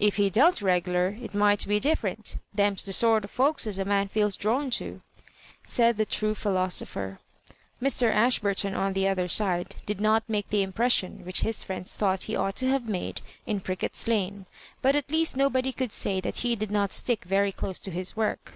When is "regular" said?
0.62-1.16